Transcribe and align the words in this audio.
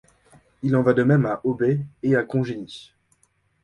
Il 0.63 0.75
en 0.75 0.81
va 0.81 0.93
de 0.95 1.03
même 1.03 1.27
à 1.27 1.41
Aubais 1.43 1.79
et 2.01 2.15
à 2.15 2.23
Congénies. 2.23 2.91